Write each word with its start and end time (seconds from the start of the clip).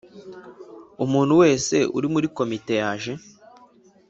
Umuntu 1.05 1.33
wese 1.41 1.75
uri 1.97 2.07
muri 2.13 2.27
Komite 2.37 2.73
yaje 2.81 3.13